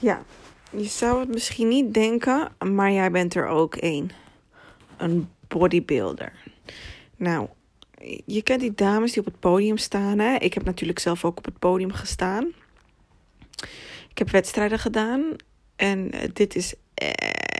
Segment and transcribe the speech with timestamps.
[0.00, 0.22] Ja,
[0.70, 4.10] je zou het misschien niet denken, maar jij bent er ook één.
[4.96, 6.32] Een bodybuilder.
[7.16, 7.48] Nou,
[8.24, 10.18] je kent die dames die op het podium staan.
[10.18, 10.34] Hè?
[10.34, 12.52] Ik heb natuurlijk zelf ook op het podium gestaan.
[14.10, 15.36] Ik heb wedstrijden gedaan.
[15.76, 16.74] En eh, dit is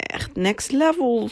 [0.07, 1.31] echt next level.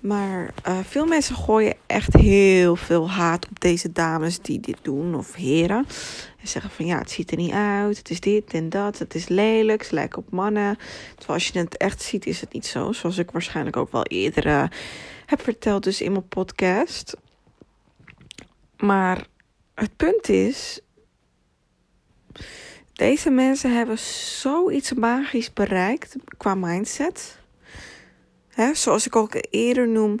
[0.00, 5.14] Maar uh, veel mensen gooien echt heel veel haat op deze dames die dit doen,
[5.14, 5.86] of heren.
[6.40, 9.14] En zeggen van ja, het ziet er niet uit, het is dit en dat, het
[9.14, 10.78] is lelijk, ze lijken op mannen.
[11.08, 12.92] Terwijl als je het echt ziet, is het niet zo.
[12.92, 14.64] Zoals ik waarschijnlijk ook wel eerder uh,
[15.26, 17.16] heb verteld, dus in mijn podcast.
[18.76, 19.26] Maar
[19.74, 20.80] het punt is,
[22.92, 27.39] deze mensen hebben zoiets magisch bereikt qua mindset.
[28.72, 30.20] Zoals ik ook eerder noem,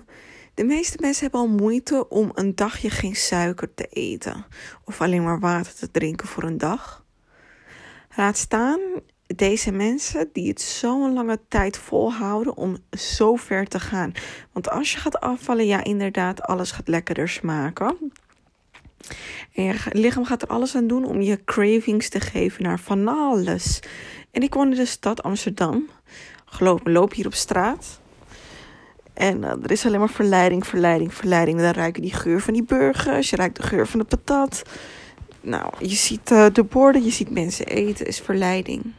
[0.54, 4.46] de meeste mensen hebben al moeite om een dagje geen suiker te eten.
[4.84, 7.04] Of alleen maar water te drinken voor een dag.
[8.16, 8.80] Laat staan
[9.26, 14.12] deze mensen die het zo'n lange tijd volhouden om zo ver te gaan.
[14.52, 18.12] Want als je gaat afvallen, ja inderdaad, alles gaat lekkerder smaken.
[19.54, 23.08] En je lichaam gaat er alles aan doen om je cravings te geven naar van
[23.08, 23.80] alles.
[24.30, 25.88] En ik woon in de stad Amsterdam.
[26.44, 28.00] Geloof me, loop hier op straat.
[29.14, 31.60] En uh, er is alleen maar verleiding, verleiding, verleiding.
[31.60, 33.30] Dan ruik je die geur van die burgers.
[33.30, 34.62] Je ruikt de geur van de patat.
[35.40, 38.06] Nou, je ziet uh, de borden, je ziet mensen eten.
[38.06, 38.92] is verleiding.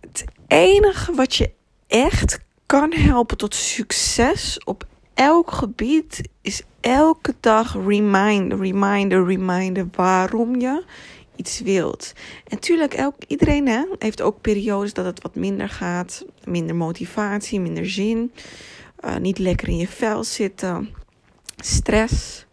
[0.00, 1.50] Het enige wat je
[1.86, 10.60] echt kan helpen tot succes op elk gebied is elke dag reminder, reminder, reminder waarom
[10.60, 10.84] je
[11.36, 12.12] iets wilt.
[12.16, 16.24] En natuurlijk, elk, iedereen hè, heeft ook periodes dat het wat minder gaat.
[16.44, 18.32] Minder motivatie, minder zin.
[19.04, 20.94] Uh, niet lekker in je vel zitten.
[21.56, 22.46] Stress.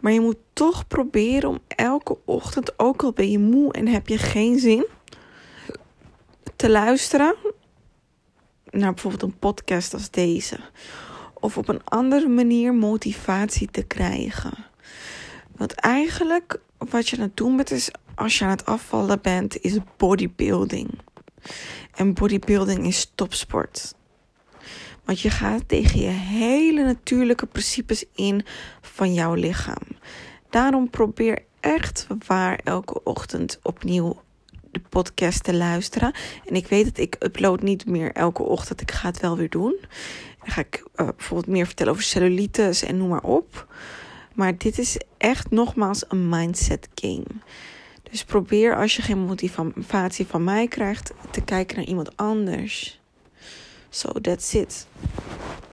[0.00, 4.08] Maar je moet toch proberen om elke ochtend, ook al ben je moe en heb
[4.08, 4.86] je geen zin,
[6.56, 7.34] te luisteren
[8.70, 10.58] naar bijvoorbeeld een podcast als deze
[11.34, 14.64] of op een andere manier motivatie te krijgen.
[15.56, 19.60] Want eigenlijk wat je aan het doen bent is, als je aan het afvallen bent,
[19.60, 20.98] is bodybuilding.
[21.94, 23.94] En bodybuilding is topsport.
[25.04, 28.44] Want je gaat tegen je hele natuurlijke principes in
[28.80, 29.82] van jouw lichaam.
[30.50, 34.22] Daarom probeer echt waar elke ochtend opnieuw
[34.70, 36.14] de podcast te luisteren.
[36.44, 38.80] En ik weet dat ik upload niet meer elke ochtend.
[38.80, 39.76] Ik ga het wel weer doen.
[40.38, 43.66] Dan ga ik uh, bijvoorbeeld meer vertellen over cellulitis en noem maar op.
[44.34, 47.26] Maar dit is echt nogmaals een mindset game.
[48.10, 53.00] Dus probeer als je geen motivatie van mij krijgt te kijken naar iemand anders.
[53.88, 54.86] So that's it.